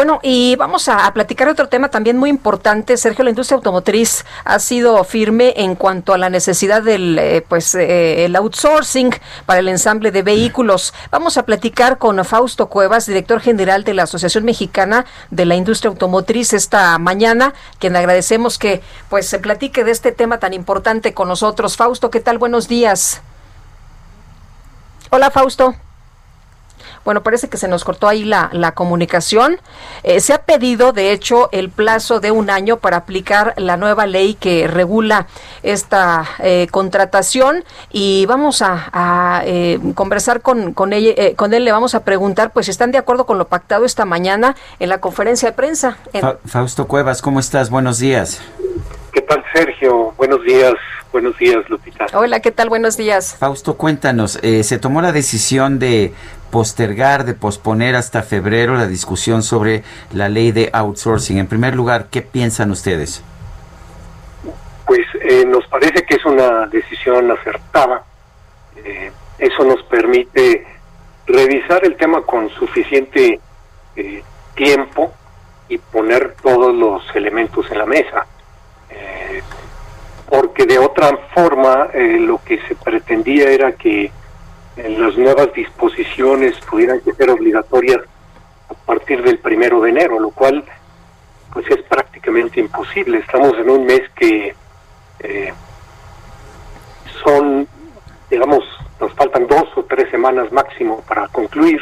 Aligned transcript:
Bueno, 0.00 0.18
y 0.22 0.56
vamos 0.56 0.88
a, 0.88 1.12
platicar 1.12 1.46
otro 1.48 1.68
tema 1.68 1.90
también 1.90 2.16
muy 2.16 2.30
importante. 2.30 2.96
Sergio, 2.96 3.22
la 3.22 3.28
industria 3.28 3.56
automotriz 3.56 4.24
ha 4.46 4.58
sido 4.58 5.04
firme 5.04 5.52
en 5.58 5.74
cuanto 5.74 6.14
a 6.14 6.16
la 6.16 6.30
necesidad 6.30 6.82
del 6.82 7.18
eh, 7.18 7.44
pues 7.46 7.74
eh, 7.74 8.24
el 8.24 8.34
outsourcing 8.34 9.10
para 9.44 9.60
el 9.60 9.68
ensamble 9.68 10.10
de 10.10 10.22
vehículos. 10.22 10.94
Vamos 11.10 11.36
a 11.36 11.42
platicar 11.42 11.98
con 11.98 12.24
Fausto 12.24 12.70
Cuevas, 12.70 13.04
director 13.04 13.42
general 13.42 13.84
de 13.84 13.92
la 13.92 14.04
Asociación 14.04 14.46
Mexicana 14.46 15.04
de 15.30 15.44
la 15.44 15.54
Industria 15.54 15.90
Automotriz 15.90 16.54
esta 16.54 16.96
mañana, 16.96 17.52
quien 17.78 17.94
agradecemos 17.94 18.56
que 18.56 18.80
pues 19.10 19.26
se 19.26 19.38
platique 19.38 19.84
de 19.84 19.90
este 19.90 20.12
tema 20.12 20.38
tan 20.38 20.54
importante 20.54 21.12
con 21.12 21.28
nosotros. 21.28 21.76
Fausto, 21.76 22.08
¿qué 22.10 22.20
tal? 22.20 22.38
Buenos 22.38 22.68
días. 22.68 23.20
Hola, 25.10 25.30
Fausto. 25.30 25.74
Bueno, 27.04 27.22
parece 27.22 27.48
que 27.48 27.56
se 27.56 27.66
nos 27.66 27.84
cortó 27.84 28.08
ahí 28.08 28.24
la, 28.24 28.50
la 28.52 28.72
comunicación. 28.72 29.58
Eh, 30.02 30.20
se 30.20 30.34
ha 30.34 30.42
pedido, 30.42 30.92
de 30.92 31.12
hecho, 31.12 31.48
el 31.50 31.70
plazo 31.70 32.20
de 32.20 32.30
un 32.30 32.50
año 32.50 32.76
para 32.76 32.98
aplicar 32.98 33.54
la 33.56 33.76
nueva 33.76 34.06
ley 34.06 34.34
que 34.34 34.66
regula 34.66 35.26
esta 35.62 36.24
eh, 36.40 36.66
contratación 36.70 37.64
y 37.90 38.26
vamos 38.26 38.62
a, 38.62 39.42
eh, 39.44 39.78
conversar 39.94 40.42
con, 40.42 40.74
con, 40.74 40.92
ella, 40.92 41.34
con 41.36 41.54
él. 41.54 41.64
Le 41.64 41.72
vamos 41.72 41.94
a 41.94 42.04
preguntar, 42.04 42.52
pues, 42.52 42.66
si 42.66 42.70
están 42.70 42.92
de 42.92 42.98
acuerdo 42.98 43.24
con 43.24 43.38
lo 43.38 43.48
pactado 43.48 43.86
esta 43.86 44.04
mañana 44.04 44.54
en 44.78 44.90
la 44.90 45.00
conferencia 45.00 45.50
de 45.50 45.56
prensa. 45.56 45.96
Fausto 46.44 46.86
Cuevas, 46.86 47.22
¿cómo 47.22 47.40
estás? 47.40 47.70
Buenos 47.70 47.98
días. 47.98 48.42
¿Qué 49.12 49.22
tal, 49.22 49.42
Sergio? 49.54 50.12
Buenos 50.18 50.42
días. 50.44 50.74
Buenos 51.12 51.36
días, 51.38 51.68
Lupita. 51.68 52.06
Hola, 52.12 52.38
¿qué 52.38 52.52
tal? 52.52 52.68
Buenos 52.68 52.96
días. 52.96 53.34
Fausto, 53.36 53.76
cuéntanos, 53.76 54.38
se 54.40 54.78
tomó 54.78 55.02
la 55.02 55.10
decisión 55.10 55.80
de 55.80 56.14
postergar, 56.50 57.24
de 57.24 57.34
posponer 57.34 57.96
hasta 57.96 58.22
febrero 58.22 58.74
la 58.74 58.86
discusión 58.86 59.42
sobre 59.42 59.82
la 60.12 60.28
ley 60.28 60.52
de 60.52 60.70
outsourcing. 60.72 61.38
En 61.38 61.46
primer 61.46 61.74
lugar, 61.74 62.06
¿qué 62.10 62.22
piensan 62.22 62.70
ustedes? 62.70 63.22
Pues 64.86 65.06
eh, 65.22 65.44
nos 65.46 65.66
parece 65.68 66.04
que 66.04 66.16
es 66.16 66.24
una 66.24 66.66
decisión 66.66 67.30
acertada. 67.30 68.04
Eh, 68.84 69.12
eso 69.38 69.64
nos 69.64 69.82
permite 69.84 70.66
revisar 71.26 71.84
el 71.84 71.96
tema 71.96 72.22
con 72.22 72.50
suficiente 72.50 73.40
eh, 73.96 74.22
tiempo 74.54 75.12
y 75.68 75.78
poner 75.78 76.34
todos 76.42 76.74
los 76.74 77.02
elementos 77.14 77.70
en 77.70 77.78
la 77.78 77.86
mesa. 77.86 78.26
porque 80.28 80.64
de 80.64 80.78
otra 80.78 81.10
forma 81.34 81.88
lo 81.92 82.40
que 82.44 82.60
se 82.68 82.76
pretendía 82.76 83.50
era 83.50 83.72
que 83.72 84.12
las 84.88 85.16
nuevas 85.16 85.52
disposiciones 85.52 86.58
pudieran 86.68 87.00
ser 87.02 87.30
obligatorias 87.30 88.00
a 88.68 88.74
partir 88.74 89.22
del 89.22 89.38
primero 89.38 89.80
de 89.80 89.90
enero, 89.90 90.18
lo 90.18 90.30
cual 90.30 90.64
pues 91.52 91.66
es 91.70 91.82
prácticamente 91.82 92.60
imposible. 92.60 93.18
Estamos 93.18 93.54
en 93.58 93.70
un 93.70 93.84
mes 93.84 94.02
que 94.14 94.54
eh, 95.20 95.52
son, 97.24 97.66
digamos, 98.30 98.64
nos 99.00 99.12
faltan 99.14 99.46
dos 99.46 99.64
o 99.76 99.84
tres 99.84 100.10
semanas 100.10 100.52
máximo 100.52 101.02
para 101.08 101.28
concluir 101.28 101.80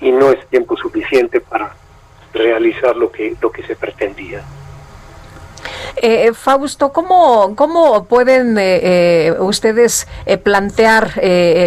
y 0.00 0.10
no 0.10 0.30
es 0.30 0.46
tiempo 0.48 0.76
suficiente 0.76 1.40
para 1.40 1.74
realizar 2.32 2.96
lo 2.96 3.10
que 3.10 3.36
lo 3.40 3.50
que 3.50 3.62
se 3.64 3.76
pretendía. 3.76 4.42
Eh, 5.96 6.32
Fausto, 6.32 6.92
¿cómo, 6.92 7.54
cómo 7.56 8.04
pueden 8.04 8.58
eh, 8.58 8.80
eh, 9.28 9.34
ustedes 9.40 10.06
plantear 10.42 11.20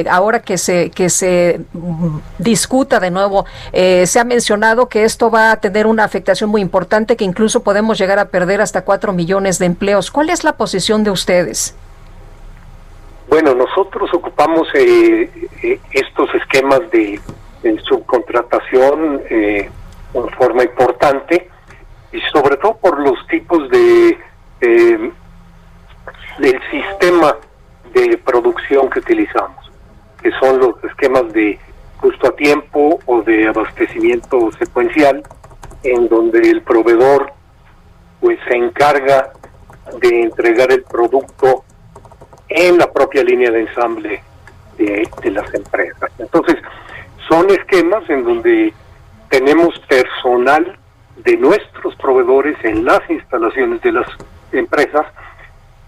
ahora 0.10 0.42
que 0.42 0.58
se, 0.58 0.90
que 0.92 1.10
se 1.10 1.62
discuta 2.38 3.00
de 3.00 3.12
nuevo? 3.12 3.46
se 3.72 4.20
ha 4.20 4.24
mencionado 4.24 4.88
que 4.88 5.04
esto 5.04 5.30
va 5.30 5.52
a 5.52 5.58
tener 5.58 5.88
una 5.88 6.04
afectación 6.04 6.50
muy 6.50 6.62
importante, 6.62 7.16
que 7.16 7.24
incluso 7.24 7.64
podemos 7.64 7.98
llegar 7.98 8.20
a 8.20 8.26
perder 8.26 8.62
hasta 8.62 8.84
cuatro 8.84 9.14
millones 9.14 9.60
de 9.60 9.66
empleos. 9.66 10.12
¿Cuál 10.12 10.30
es 10.30 10.44
la 10.44 10.54
posición 10.54 11.04
de 11.04 11.12
ustedes? 11.12 11.76
Bueno, 13.30 13.54
nosotros 13.54 14.14
ocupamos 14.14 14.68
estos 14.74 16.36
esquemas 16.36 16.82
de, 16.92 17.20
de 17.64 17.80
subcontratación 17.82 19.22
en 19.30 20.30
forma 20.38 20.64
importante 20.64 21.51
y 22.12 22.20
sobre 22.34 22.58
todo 22.58 22.78
por 22.78 23.00
los 23.00 23.26
tipos 23.28 23.70
de 23.70 24.18
eh, 24.62 25.12
del 26.40 26.62
sistema 26.72 27.36
de 27.94 28.18
producción 28.18 28.90
que 28.90 29.00
utilizamos, 29.00 29.72
que 30.22 30.32
son 30.40 30.60
los 30.60 30.84
esquemas 30.84 31.32
de 31.34 31.60
justo 31.98 32.28
a 32.28 32.36
tiempo 32.36 33.00
o 33.06 33.22
de 33.22 33.48
abastecimiento 33.48 34.52
secuencial, 34.54 35.24
en 35.84 36.08
donde 36.08 36.40
el 36.50 36.62
proveedor 36.62 37.34
pues 38.20 38.40
se 38.48 38.56
encarga 38.56 39.34
de 40.00 40.22
entregar 40.22 40.72
el 40.72 40.84
producto 40.84 41.64
en 42.50 42.78
la 42.78 42.92
propia 42.92 43.24
línea 43.24 43.52
de 43.52 43.62
ensamble 43.62 44.24
de, 44.78 45.08
de 45.22 45.32
las 45.32 45.54
empresas. 45.54 46.12
Entonces, 46.18 46.56
son 47.28 47.50
esquemas 47.50 48.08
en 48.10 48.24
donde 48.24 48.74
tenemos 49.30 49.78
personal 49.88 50.78
de 51.24 51.38
nuestros 51.38 51.96
proveedores 51.96 52.58
en 52.64 52.86
las 52.86 53.02
instalaciones 53.10 53.82
de 53.82 53.92
las 53.92 54.08
empresas 54.52 55.06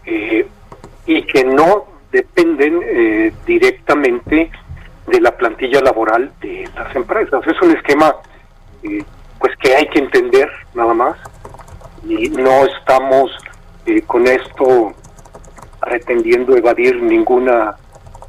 eh, 0.05 0.47
y 1.05 1.23
que 1.23 1.43
no 1.43 1.85
dependen 2.11 2.81
eh, 2.83 3.33
directamente 3.45 4.51
de 5.07 5.21
la 5.21 5.31
plantilla 5.35 5.81
laboral 5.81 6.31
de 6.41 6.69
las 6.75 6.95
empresas. 6.95 7.45
Es 7.47 7.61
un 7.61 7.75
esquema 7.75 8.15
eh, 8.83 9.03
pues 9.39 9.55
que 9.57 9.75
hay 9.75 9.87
que 9.87 9.99
entender 9.99 10.49
nada 10.73 10.93
más 10.93 11.17
y 12.07 12.29
no 12.29 12.65
estamos 12.65 13.31
con 14.07 14.25
esto 14.27 14.93
pretendiendo 15.81 16.55
evadir 16.55 17.01
ninguna 17.01 17.75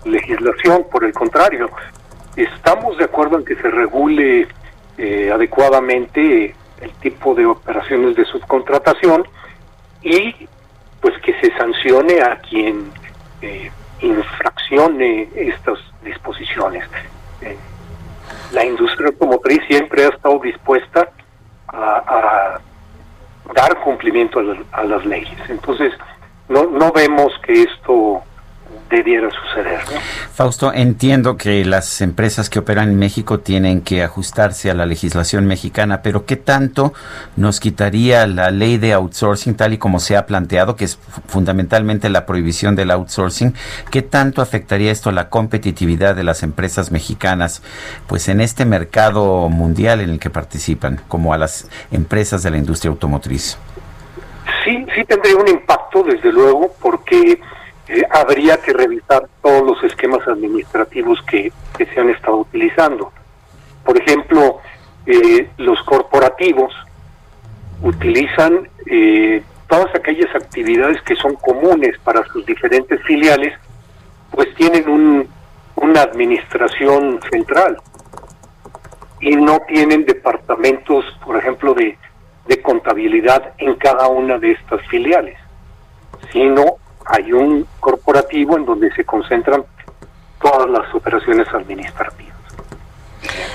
legislación, 0.04 0.84
por 0.90 1.04
el 1.04 1.12
contrario, 1.12 1.70
estamos 2.34 2.98
de 2.98 3.04
acuerdo 3.04 3.38
en 3.38 3.44
que 3.44 3.54
se 3.54 3.70
regule 3.70 4.48
adecuadamente 5.32 6.54
el 6.84 6.92
tipo 6.94 7.34
de 7.34 7.46
operaciones 7.46 8.14
de 8.14 8.24
subcontratación 8.26 9.26
y 10.02 10.48
pues 11.00 11.14
que 11.22 11.38
se 11.40 11.50
sancione 11.56 12.20
a 12.20 12.36
quien 12.38 12.90
eh, 13.40 13.70
infraccione 14.00 15.28
estas 15.34 15.78
disposiciones. 16.02 16.84
Eh, 17.40 17.56
la 18.52 18.64
industria 18.64 19.08
automotriz 19.08 19.60
siempre 19.66 20.04
ha 20.04 20.08
estado 20.08 20.38
dispuesta 20.38 21.08
a, 21.68 22.60
dar 23.54 23.80
cumplimiento 23.80 24.40
a, 24.40 24.80
a, 24.80 24.84
las 24.84 25.04
leyes. 25.04 25.38
Entonces, 25.48 25.92
no, 26.48 26.64
no 26.64 26.92
vemos 26.92 27.32
que 27.44 27.62
esto 27.62 28.22
debiera 28.90 29.28
suceder. 29.30 29.80
Fausto, 30.32 30.72
entiendo 30.72 31.36
que 31.36 31.64
las 31.64 32.00
empresas 32.00 32.50
que 32.50 32.58
operan 32.58 32.90
en 32.90 32.98
México 32.98 33.40
tienen 33.40 33.80
que 33.80 34.02
ajustarse 34.02 34.70
a 34.70 34.74
la 34.74 34.86
legislación 34.86 35.46
mexicana, 35.46 36.02
pero 36.02 36.26
¿qué 36.26 36.36
tanto 36.36 36.92
nos 37.36 37.60
quitaría 37.60 38.26
la 38.26 38.50
ley 38.50 38.78
de 38.78 38.92
outsourcing 38.92 39.54
tal 39.54 39.72
y 39.72 39.78
como 39.78 40.00
se 40.00 40.16
ha 40.16 40.26
planteado, 40.26 40.76
que 40.76 40.84
es 40.84 40.98
fundamentalmente 41.26 42.08
la 42.08 42.26
prohibición 42.26 42.76
del 42.76 42.90
outsourcing? 42.90 43.54
¿Qué 43.90 44.02
tanto 44.02 44.42
afectaría 44.42 44.92
esto 44.92 45.10
a 45.10 45.12
la 45.12 45.28
competitividad 45.28 46.14
de 46.14 46.24
las 46.24 46.42
empresas 46.42 46.90
mexicanas, 46.90 47.62
pues 48.06 48.28
en 48.28 48.40
este 48.40 48.64
mercado 48.64 49.48
mundial 49.48 50.00
en 50.00 50.10
el 50.10 50.18
que 50.18 50.30
participan, 50.30 51.00
como 51.08 51.32
a 51.32 51.38
las 51.38 51.68
empresas 51.90 52.42
de 52.42 52.50
la 52.50 52.58
industria 52.58 52.90
automotriz? 52.90 53.58
Sí, 54.64 54.86
sí 54.94 55.04
tendría 55.04 55.36
un 55.36 55.48
impacto, 55.48 56.02
desde 56.02 56.32
luego, 56.32 56.72
porque 56.80 57.40
eh, 57.88 58.02
habría 58.10 58.56
que 58.58 58.72
revisar 58.72 59.28
todos 59.42 59.62
los 59.62 59.84
esquemas 59.84 60.26
administrativos 60.26 61.20
que, 61.22 61.52
se 61.76 62.00
han 62.00 62.08
estado 62.08 62.38
utilizando. 62.38 63.12
Por 63.84 64.00
ejemplo, 64.00 64.60
eh, 65.04 65.50
los 65.58 65.82
corporativos 65.82 66.72
utilizan 67.82 68.68
eh, 68.86 69.42
todas 69.68 69.94
aquellas 69.94 70.34
actividades 70.34 71.02
que 71.02 71.14
son 71.16 71.34
comunes 71.34 71.98
para 72.04 72.24
sus 72.26 72.46
diferentes 72.46 73.02
filiales, 73.02 73.52
pues 74.30 74.54
tienen 74.54 74.88
un, 74.88 75.28
una 75.76 76.02
administración 76.02 77.20
central. 77.30 77.76
y 79.20 79.36
no 79.36 79.58
tienen 79.66 80.04
departamentos, 80.04 81.04
por 81.24 81.36
ejemplo, 81.38 81.72
de, 81.72 81.96
de 82.46 82.62
contabilidad 82.62 83.54
en 83.58 83.74
cada 83.76 84.08
una 84.08 84.38
de 84.38 84.52
estas 84.52 84.86
filiales, 84.88 85.38
sino 86.30 86.78
hay 87.14 87.32
un 87.32 87.66
corporativo 87.80 88.56
en 88.56 88.64
donde 88.64 88.92
se 88.92 89.04
concentran 89.04 89.64
todas 90.42 90.68
las 90.68 90.92
operaciones 90.94 91.46
administrativas. 91.52 92.34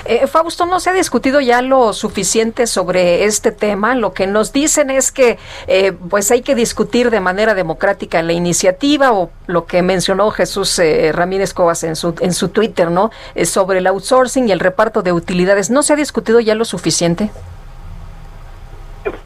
Eh, 0.04 0.26
Fausto, 0.26 0.66
¿no 0.66 0.80
se 0.80 0.90
ha 0.90 0.92
discutido 0.92 1.40
ya 1.40 1.62
lo 1.62 1.92
suficiente 1.92 2.66
sobre 2.66 3.24
este 3.24 3.52
tema? 3.52 3.94
Lo 3.94 4.12
que 4.12 4.26
nos 4.26 4.52
dicen 4.52 4.90
es 4.90 5.12
que 5.12 5.38
eh, 5.68 5.92
pues 5.92 6.30
hay 6.30 6.42
que 6.42 6.54
discutir 6.54 7.10
de 7.10 7.20
manera 7.20 7.54
democrática 7.54 8.22
la 8.22 8.32
iniciativa 8.32 9.12
o 9.12 9.30
lo 9.46 9.66
que 9.66 9.82
mencionó 9.82 10.30
Jesús 10.30 10.78
eh, 10.78 11.12
Ramírez 11.12 11.54
Cobas 11.54 11.84
en 11.84 11.96
su, 11.96 12.14
en 12.20 12.32
su 12.32 12.48
Twitter, 12.48 12.90
¿no? 12.90 13.10
sobre 13.44 13.78
el 13.78 13.86
outsourcing 13.86 14.48
y 14.48 14.52
el 14.52 14.60
reparto 14.60 15.02
de 15.02 15.12
utilidades. 15.12 15.70
¿No 15.70 15.82
se 15.82 15.92
ha 15.92 15.96
discutido 15.96 16.40
ya 16.40 16.54
lo 16.54 16.64
suficiente? 16.64 17.30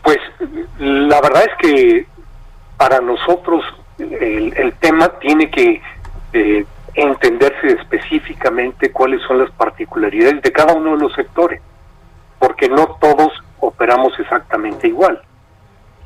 Pues 0.03 0.19
la 0.79 1.21
verdad 1.21 1.45
es 1.45 1.57
que 1.61 2.07
para 2.77 3.01
nosotros 3.01 3.65
el, 3.99 4.53
el 4.57 4.73
tema 4.75 5.09
tiene 5.21 5.51
que 5.51 5.81
entenderse 6.95 7.69
específicamente 7.69 8.91
cuáles 8.93 9.21
son 9.23 9.39
las 9.39 9.51
particularidades 9.51 10.43
de 10.43 10.53
cada 10.53 10.75
uno 10.75 10.93
de 10.93 11.03
los 11.03 11.13
sectores, 11.15 11.61
porque 12.39 12.69
no 12.69 12.97
todos 13.01 13.33
operamos 13.61 14.19
exactamente 14.19 14.89
igual. 14.89 15.21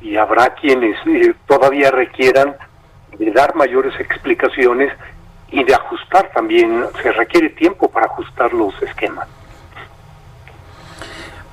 Y 0.01 0.15
habrá 0.15 0.55
quienes 0.55 0.95
eh, 1.07 1.33
todavía 1.47 1.91
requieran 1.91 2.55
de 3.17 3.31
dar 3.31 3.55
mayores 3.55 3.93
explicaciones 3.99 4.93
y 5.51 5.63
de 5.63 5.73
ajustar 5.73 6.31
también, 6.31 6.85
se 7.01 7.11
requiere 7.11 7.49
tiempo 7.49 7.89
para 7.89 8.05
ajustar 8.05 8.53
los 8.53 8.79
esquemas. 8.81 9.27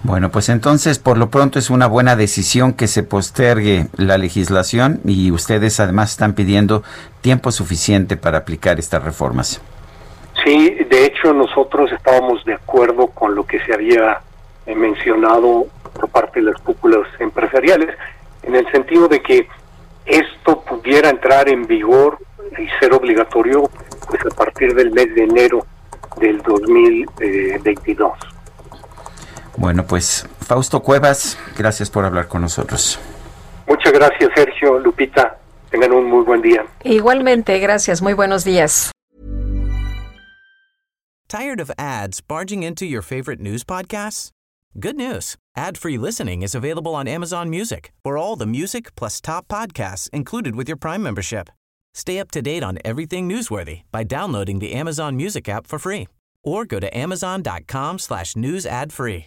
Bueno, 0.06 0.31
pues 0.31 0.49
entonces 0.50 1.00
por 1.00 1.19
lo 1.19 1.31
pronto 1.31 1.58
es 1.58 1.69
una 1.69 1.88
buena 1.88 2.14
decisión 2.14 2.75
que 2.75 2.87
se 2.87 3.03
postergue 3.03 3.87
la 3.97 4.19
legislación 4.19 5.00
y 5.05 5.32
ustedes 5.32 5.81
además 5.81 6.12
están 6.12 6.35
pidiendo 6.35 6.85
tiempo 7.23 7.50
suficiente 7.50 8.17
para 8.17 8.38
aplicar 8.38 8.79
estas 8.79 9.03
reformas. 9.03 9.61
Sí, 10.44 10.76
de 10.88 11.06
hecho 11.06 11.32
nosotros 11.32 11.91
estábamos 11.91 12.44
de 12.44 12.55
acuerdo 12.55 13.08
con 13.08 13.35
lo 13.35 13.44
que 13.44 13.58
se 13.64 13.75
había 13.75 14.20
eh, 14.67 14.76
mencionado 14.76 15.67
por 15.93 16.08
parte 16.08 16.38
de 16.38 16.53
las 16.53 16.61
cúpulas 16.61 17.08
empresariales, 17.19 17.97
en 18.44 18.55
el 18.55 18.70
sentido 18.70 19.08
de 19.08 19.20
que 19.20 19.49
esto 20.05 20.61
pudiera 20.61 21.11
entrar 21.11 21.49
en 21.49 21.67
vigor 21.67 22.19
y 22.56 22.69
ser 22.79 22.93
obligatorio 22.93 23.69
pues 24.06 24.20
a 24.25 24.37
partir 24.37 24.73
del 24.73 24.93
mes 24.93 25.12
de 25.17 25.25
enero 25.25 25.67
del 26.20 26.41
2022. 26.43 28.36
Bueno, 29.56 29.87
pues 29.87 30.26
Fausto 30.41 30.81
Cuevas, 30.81 31.38
gracias 31.56 31.91
por 31.91 32.05
hablar 32.05 32.29
con 32.29 32.43
nosotros. 32.43 32.99
Muchas 33.67 33.93
gracias, 33.93 34.31
Sergio, 34.35 34.79
Lupita. 34.79 35.38
Tengan 35.70 35.93
un 35.93 36.11
muy 36.11 36.25
buen 36.25 36.43
día. 36.43 36.67
Igualmente, 36.85 37.58
gracias. 37.58 38.03
Muy 38.03 38.12
buenos 38.12 38.44
días. 38.44 38.93
Tired 41.29 41.61
of 41.61 41.73
ads 41.76 42.20
barging 42.20 42.62
into 42.62 42.87
your 42.87 43.03
favorite 43.03 43.41
news 43.41 43.64
podcasts? 43.64 44.31
Good 44.79 44.97
news. 44.97 45.37
Ad-free 45.56 45.99
listening 45.99 46.43
is 46.43 46.55
available 46.55 46.94
on 46.94 47.08
Amazon 47.08 47.50
Music. 47.50 47.93
For 48.05 48.17
all 48.17 48.37
the 48.37 48.47
music 48.47 48.94
plus 48.94 49.20
top 49.20 49.49
podcasts 49.49 50.08
included 50.11 50.55
with 50.55 50.69
your 50.69 50.76
Prime 50.76 51.03
membership. 51.03 51.49
Stay 51.94 52.20
up 52.20 52.31
to 52.32 52.43
date 52.43 52.62
on 52.62 52.79
everything 52.85 53.29
newsworthy 53.29 53.82
by 53.91 54.05
downloading 54.05 54.61
the 54.61 54.75
Amazon 54.75 55.17
Music 55.17 55.49
app 55.49 55.67
for 55.67 55.79
free 55.79 56.06
or 56.44 56.64
go 56.64 56.79
to 56.79 56.97
amazon.com 56.97 57.99
slash 57.99 58.37
news 58.37 58.67
ad 58.67 58.93
free. 58.93 59.26